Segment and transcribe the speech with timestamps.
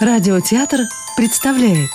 [0.00, 0.78] Радиотеатр
[1.16, 1.90] представляет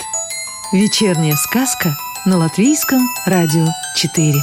[0.73, 1.95] Вечерняя сказка
[2.25, 3.65] на Латвийском радио
[3.95, 4.33] 4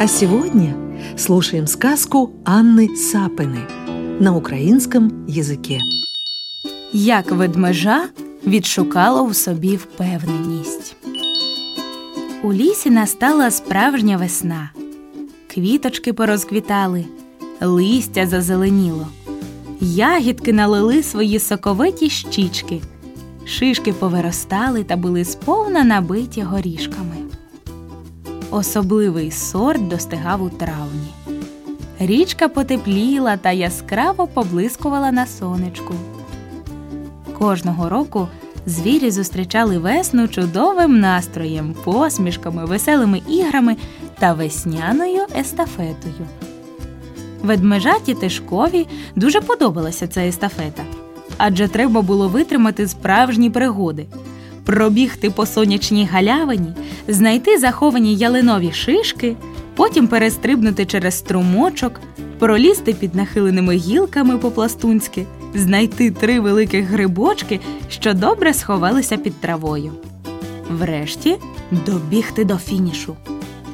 [0.00, 0.74] А сегодня
[1.16, 3.60] слушаем сказку Анны Сапины
[4.20, 5.80] на українському язикі.
[6.92, 8.08] Як ведмежа
[8.46, 10.96] відшукала у собі впевненість.
[12.42, 14.70] У лісі настала справжня весна.
[15.54, 17.04] Квіточки порозквітали,
[17.60, 19.08] листя зазеленіло,
[19.80, 22.80] ягідки налили свої соковиті щічки,
[23.44, 27.16] шишки повиростали та були сповна набиті горішками.
[28.50, 31.14] Особливий сорт достигав у травні.
[31.98, 35.94] Річка потепліла та яскраво поблискувала на сонечку.
[37.38, 38.28] Кожного року
[38.66, 43.76] звірі зустрічали весну чудовим настроєм, посмішками, веселими іграми
[44.18, 46.26] та весняною естафетою.
[47.42, 48.86] Ведмежаті Тишкові
[49.16, 50.82] дуже подобалася ця естафета,
[51.36, 54.06] адже треба було витримати справжні пригоди,
[54.64, 56.72] пробігти по сонячній галявині,
[57.08, 59.36] знайти заховані ялинові шишки,
[59.74, 62.00] потім перестрибнути через струмочок,
[62.38, 69.92] пролізти під нахиленими гілками по-пластунськи, знайти три великих грибочки, що добре сховалися під травою.
[70.70, 71.36] Врешті
[71.70, 73.16] добігти до фінішу.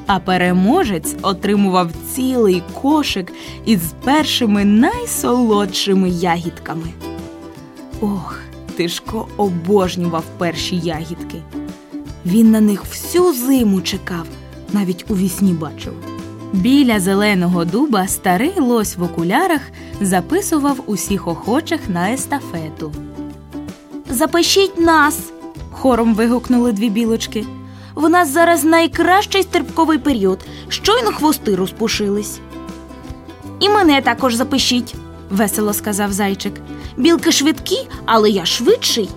[0.07, 3.33] А переможець отримував цілий кошик
[3.65, 6.87] із першими найсолодшими ягідками.
[8.01, 8.39] Ох,
[8.75, 11.41] Тишко обожнював перші ягідки.
[12.25, 14.25] Він на них всю зиму чекав,
[14.73, 15.93] навіть у вісні бачив.
[16.53, 19.61] Біля зеленого дуба старий лось в окулярах
[20.01, 22.93] записував усіх охочих на естафету.
[24.09, 25.19] Запишіть нас.
[25.71, 27.45] хором вигукнули дві білочки.
[27.95, 30.39] В нас зараз найкращий стрибковий період.
[30.69, 32.39] Щойно хвости розпушились.
[33.59, 34.95] І мене також запишіть,
[35.29, 36.53] весело сказав зайчик.
[36.97, 39.09] Білки швидкі, але я швидший.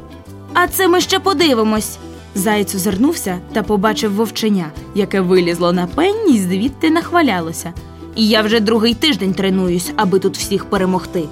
[0.55, 1.99] А це ми ще подивимось.
[2.35, 7.73] Заєць озирнувся та побачив вовченя, яке вилізло на пень і звідти нахвалялося.
[8.17, 11.23] І я вже другий тиждень тренуюсь, аби тут всіх перемогти.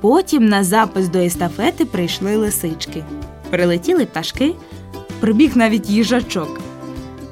[0.00, 3.04] Потім на запис до естафети прийшли лисички.
[3.50, 4.54] Прилетіли пташки,
[5.24, 6.60] прибіг навіть їжачок.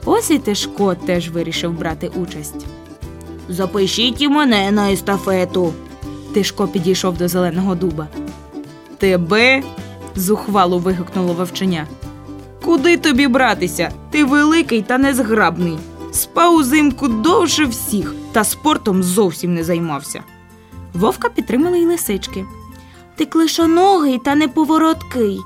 [0.04, 2.66] Ось і Тишко теж вирішив брати участь.
[3.48, 5.72] Запишіть і мене на естафету.
[6.34, 8.08] Тишко підійшов до зеленого дуба.
[8.98, 9.62] Тебе?
[10.16, 11.86] зухвало вигукнуло вовченя.
[12.64, 13.90] Куди тобі братися?
[14.10, 15.78] Ти великий та незграбний.
[16.12, 20.22] Спав узимку довше всіх та спортом зовсім не займався.
[20.94, 22.44] Вовка підтримали й лисички.
[23.16, 25.40] Ти клишоногий та неповороткий.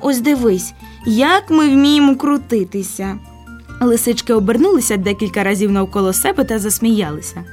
[0.00, 0.72] Ось дивись,
[1.06, 3.18] як ми вміємо крутитися.
[3.80, 7.44] Лисички обернулися декілька разів навколо себе та засміялися.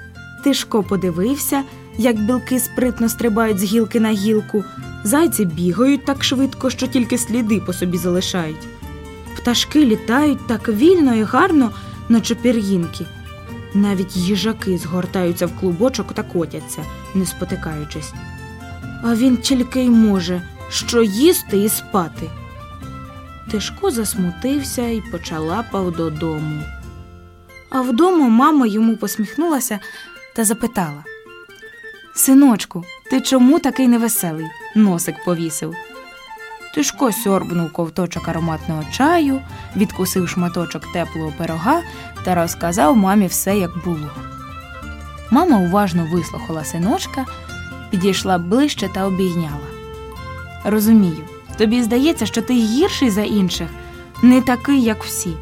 [0.44, 1.64] Тишко подивився,
[1.98, 4.64] як білки спритно стрибають з гілки на гілку,
[5.04, 8.68] зайці бігають так швидко, що тільки сліди по собі залишають.
[9.38, 11.72] Пташки літають так вільно і гарно,
[12.10, 13.06] наче пір'їнки.
[13.74, 16.82] Навіть їжаки згортаються в клубочок та котяться,
[17.16, 18.14] не спотикаючись.
[19.04, 22.30] А він тільки й може що їсти і спати.
[23.52, 26.64] Тишко засмутився і почалапав додому.
[27.70, 29.80] А вдома мама йому посміхнулася
[30.36, 31.04] та запитала
[32.16, 34.46] Синочку, ти чому такий невеселий?
[34.76, 35.74] Носик повісив.
[36.76, 39.42] Тишко сьорбнув ковточок ароматного чаю,
[39.76, 41.82] відкусив шматочок теплого пирога
[42.24, 44.12] та розказав мамі все, як було.
[45.32, 47.26] Мама уважно вислухала синочка,
[47.90, 49.68] підійшла ближче та обійняла.
[50.66, 51.24] Розумію,
[51.58, 53.68] тобі здається, що ти гірший за інших,
[54.22, 55.34] не такий, як всі.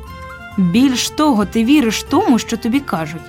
[0.57, 3.21] Більш того, ти віриш тому, що тобі кажуть.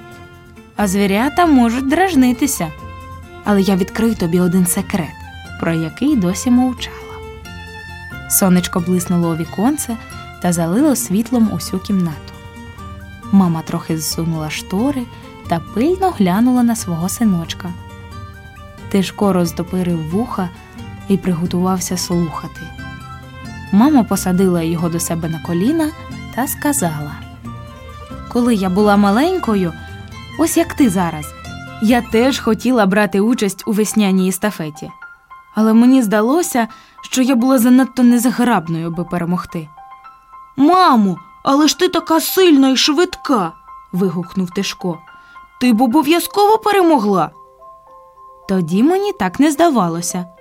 [0.77, 2.73] А звірята можуть дражнитися.
[3.45, 5.15] Але я відкрию тобі один секрет,
[5.61, 6.97] про який досі мовчала.
[8.31, 9.97] Сонечко блиснуло у віконце
[10.43, 12.33] та залило світлом усю кімнату.
[13.33, 15.03] Мама трохи зсунула штори
[15.49, 17.73] та пильно глянула на свого синочка.
[18.89, 20.49] Тишко роздопирив вуха
[21.09, 22.61] і приготувався слухати.
[23.77, 25.91] Мама посадила його до себе на коліна
[26.35, 27.13] та сказала:
[28.33, 29.73] Коли я була маленькою,
[30.39, 31.27] ось як ти зараз,
[31.83, 34.91] я теж хотіла брати участь у весняній естафеті.
[35.55, 36.69] Але мені здалося,
[37.03, 39.69] що я була занадто незграбною, аби перемогти.
[40.57, 43.53] Мамо, але ж ти така сильна і швидка.
[43.93, 44.99] вигукнув Тишко.
[45.61, 47.31] Ти б обов'язково перемогла.
[48.49, 50.36] Тоді мені так не здавалося.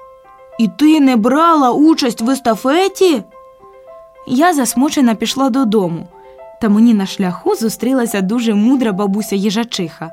[0.58, 3.24] І ти не брала участь в естафеті?
[4.28, 6.08] Я засмучена пішла додому,
[6.62, 10.12] та мені на шляху зустрілася дуже мудра бабуся їжачиха.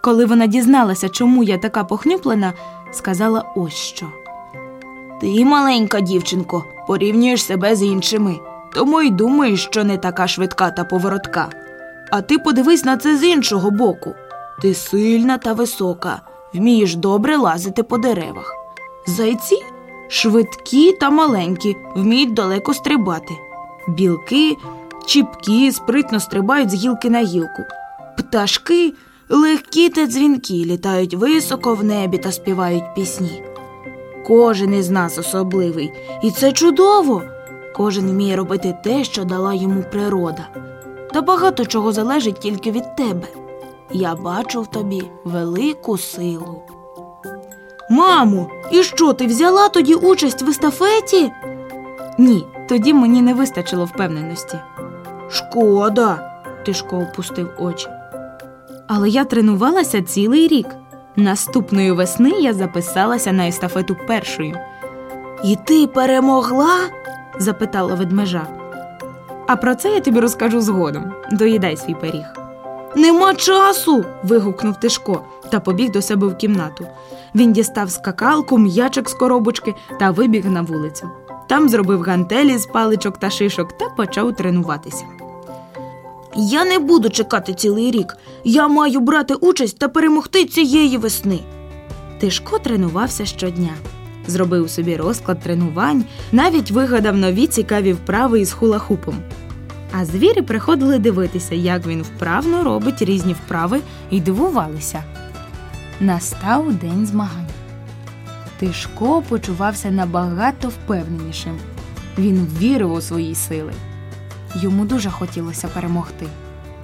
[0.00, 2.52] Коли вона дізналася, чому я така похнюплена,
[2.92, 4.06] сказала ось що.
[5.20, 8.36] Ти, маленька дівчинко, порівнюєш себе з іншими,
[8.74, 11.48] тому й думаєш, що не така швидка та поворотка.
[12.10, 14.14] А ти подивись на це з іншого боку.
[14.62, 16.20] Ти сильна та висока,
[16.54, 18.61] вмієш добре лазити по деревах.
[19.06, 19.64] Зайці
[20.08, 23.34] швидкі та маленькі, вміють далеко стрибати.
[23.88, 24.56] Білки,
[25.06, 27.62] чіпкі, спритно стрибають з гілки на гілку.
[28.18, 28.92] Пташки
[29.28, 33.42] легкі та дзвінкі, літають високо в небі та співають пісні.
[34.26, 37.22] Кожен із нас особливий, і це чудово.
[37.76, 40.48] Кожен вміє робити те, що дала йому природа.
[41.12, 43.28] Та багато чого залежить тільки від тебе.
[43.92, 46.62] Я бачу в тобі велику силу.
[47.92, 51.32] Мамо, і що ти взяла тоді участь в естафеті?
[52.18, 54.58] Ні, тоді мені не вистачило впевненості.
[55.30, 57.88] Шкода, Тишко опустив очі.
[58.86, 60.66] Але я тренувалася цілий рік.
[61.16, 64.58] Наступної весни я записалася на естафету першою.
[65.44, 66.76] І ти перемогла?
[67.38, 68.46] запитала ведмежа.
[69.46, 71.12] А про це я тобі розкажу згодом.
[71.32, 72.41] Доїдай свій пиріг.
[72.96, 74.04] Нема часу.
[74.22, 76.86] вигукнув Тишко та побіг до себе в кімнату.
[77.34, 81.10] Він дістав скакалку, м'ячик з коробочки та вибіг на вулицю.
[81.48, 85.04] Там зробив гантелі з паличок та шишок та почав тренуватися.
[86.36, 88.16] Я не буду чекати цілий рік.
[88.44, 91.38] Я маю брати участь та перемогти цієї весни.
[92.20, 93.74] Тишко тренувався щодня.
[94.26, 99.14] Зробив собі розклад тренувань, навіть вигадав нові цікаві вправи із хулахупом.
[99.92, 103.80] А звірі приходили дивитися, як він вправно робить різні вправи,
[104.10, 105.04] і дивувалися.
[106.00, 107.46] Настав день змагань.
[108.58, 111.58] Тишко почувався набагато впевненішим.
[112.18, 113.72] Він вірив у свої сили.
[114.54, 116.26] Йому дуже хотілося перемогти.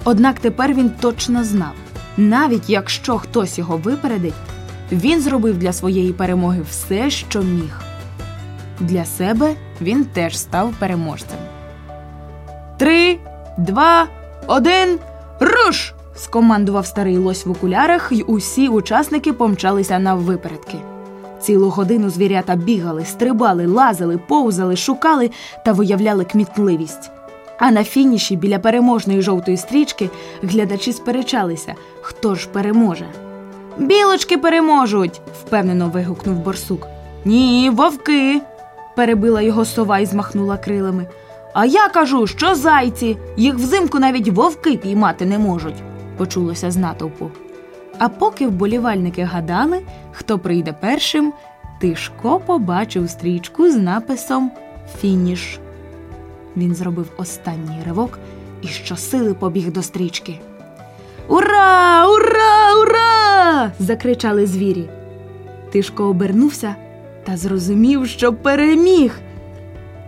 [0.03, 1.73] Однак тепер він точно знав,
[2.17, 4.33] навіть якщо хтось його випередить,
[4.91, 7.81] він зробив для своєї перемоги все, що міг.
[8.79, 11.48] Для себе він теж став переможцем.
[12.79, 13.19] Три,
[13.57, 14.07] два,
[14.47, 14.99] один,
[15.39, 15.93] руш!
[16.15, 20.77] скомандував старий лось в окулярах, і усі учасники помчалися на випередки.
[21.41, 25.31] Цілу годину звірята бігали, стрибали, лазили, повзали, шукали
[25.65, 27.11] та виявляли кмітливість.
[27.57, 30.09] А на фініші біля переможної жовтої стрічки
[30.43, 33.05] глядачі сперечалися, хто ж переможе.
[33.77, 36.87] Білочки переможуть, впевнено вигукнув борсук.
[37.25, 38.41] Ні, вовки.
[38.95, 41.07] перебила його сова і змахнула крилами.
[41.53, 45.83] А я кажу, що зайці, їх взимку навіть вовки піймати не можуть,
[46.17, 47.31] почулося з натовпу.
[47.97, 49.81] А поки вболівальники гадали,
[50.11, 51.33] хто прийде першим,
[51.79, 54.51] Тишко побачив стрічку з написом
[54.99, 55.59] Фініш.
[56.57, 58.19] Він зробив останній ривок
[58.61, 60.39] і щосили побіг до стрічки.
[61.27, 62.07] Ура!
[62.07, 62.75] Ура!
[62.81, 63.71] Ура!
[63.79, 64.89] закричали звірі.
[65.71, 66.75] Тишко обернувся
[67.23, 69.19] та зрозумів, що переміг.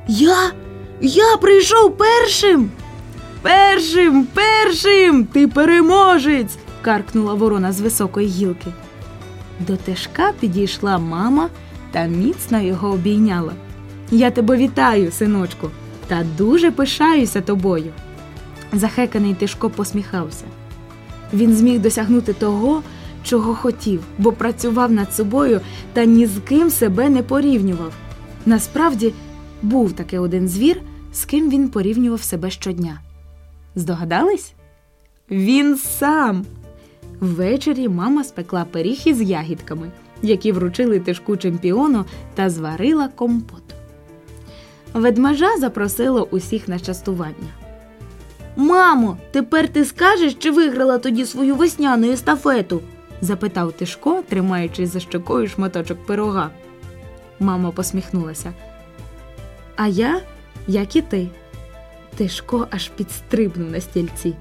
[0.08, 0.52] Я?
[1.01, 2.71] Я прийшов першим.
[3.42, 6.57] Першим, першим, ти переможець.
[6.81, 8.68] каркнула ворона з високої гілки.
[9.59, 11.50] До Тишка підійшла мама
[11.92, 13.53] та міцно його обійняла.
[14.12, 15.69] Я тебе вітаю, синочку,
[16.07, 17.92] та дуже пишаюся тобою.
[18.74, 20.45] Захеканий Тишко посміхався.
[21.33, 22.81] Він зміг досягнути того,
[23.24, 25.61] чого хотів, бо працював над собою
[25.94, 27.94] та ні з ким себе не порівнював.
[28.45, 29.14] Насправді
[29.61, 30.81] був таки один звір,
[31.13, 32.99] з ким він порівнював себе щодня.
[33.75, 34.53] Здогадались?
[35.31, 36.45] Він сам.
[37.19, 39.91] Ввечері мама спекла пиріг із ягідками,
[40.21, 43.63] які вручили тишку чемпіону та зварила компот.
[44.94, 47.53] Ведмежа запросила усіх на частування.
[48.56, 52.81] Мамо, тепер ти скажеш, чи виграла тоді свою весняну естафету?
[53.21, 56.49] запитав Тишко, тримаючи за щокою шматочок пирога.
[57.39, 58.53] Мама посміхнулася.
[59.75, 60.21] А я,
[60.71, 61.28] як і ти.
[62.16, 64.35] Тишко аж підстрибнув на стільці.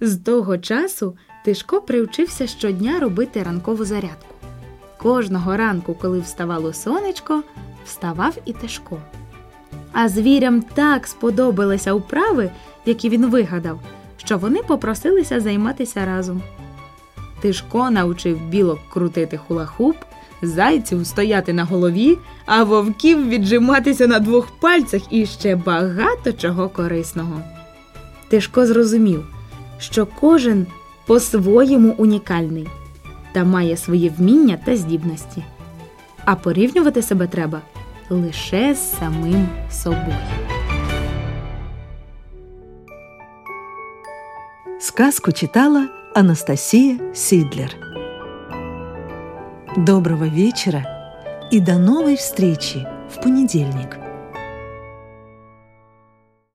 [0.00, 4.34] З того часу Тишко привчився щодня робити ранкову зарядку.
[4.98, 7.42] Кожного ранку, коли вставало сонечко,
[7.84, 8.98] вставав і Тишко.
[9.92, 12.50] А звірям так сподобалися вправи,
[12.86, 13.80] які він вигадав,
[14.16, 16.42] що вони попросилися займатися разом.
[17.40, 19.96] Тишко навчив білок крутити хулахуп,
[20.42, 27.40] зайців стояти на голові, а вовків віджиматися на двох пальцях і ще багато чого корисного.
[28.28, 29.24] Тишко зрозумів,
[29.78, 30.66] що кожен
[31.06, 32.68] по-своєму унікальний
[33.32, 35.44] та має свої вміння та здібності,
[36.24, 37.60] а порівнювати себе треба
[38.10, 40.16] лише з самим собою.
[44.80, 47.85] Сказку читала Анастасия Сидлер.
[49.76, 50.86] Доброго вечера
[51.50, 52.88] и до новой встречи!
[53.14, 54.05] в понедельник.